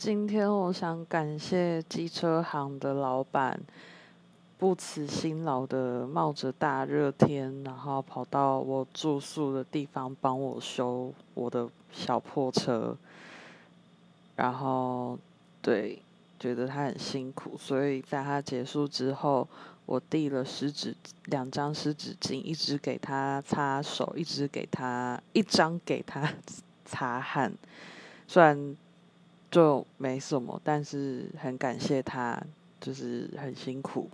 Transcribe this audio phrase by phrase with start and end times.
[0.00, 3.60] 今天我想感谢机车行的老板，
[4.56, 12.96] 不辞辛劳的冒着大热天，然后跑到我住宿的地方帮我修我的小破车。
[14.36, 15.18] 然后，
[15.60, 16.00] 对，
[16.38, 19.46] 觉得他很辛苦，所以在他结束之后，
[19.84, 20.96] 我递了湿纸
[21.26, 26.32] 两张湿纸巾，一直给他擦手，一直给他一张给他
[26.86, 27.52] 擦汗。
[28.26, 28.74] 虽然
[29.50, 32.40] 就没什么，但是很感谢他，
[32.80, 34.08] 就是很辛苦。